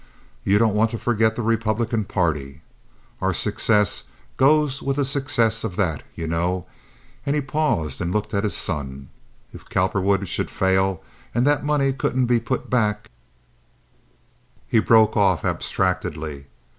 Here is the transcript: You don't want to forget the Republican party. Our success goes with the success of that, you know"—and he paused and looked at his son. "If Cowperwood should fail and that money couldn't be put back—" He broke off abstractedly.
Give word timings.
You 0.43 0.57
don't 0.57 0.73
want 0.73 0.89
to 0.89 0.97
forget 0.97 1.35
the 1.35 1.43
Republican 1.43 2.05
party. 2.05 2.61
Our 3.21 3.35
success 3.35 4.05
goes 4.35 4.81
with 4.81 4.95
the 4.95 5.05
success 5.05 5.63
of 5.63 5.75
that, 5.75 6.01
you 6.15 6.25
know"—and 6.25 7.35
he 7.35 7.39
paused 7.43 8.01
and 8.01 8.11
looked 8.11 8.33
at 8.33 8.43
his 8.43 8.57
son. 8.57 9.09
"If 9.53 9.69
Cowperwood 9.69 10.27
should 10.27 10.49
fail 10.49 11.03
and 11.35 11.45
that 11.45 11.63
money 11.63 11.93
couldn't 11.93 12.25
be 12.25 12.39
put 12.39 12.67
back—" 12.67 13.11
He 14.67 14.79
broke 14.79 15.15
off 15.15 15.45
abstractedly. 15.45 16.47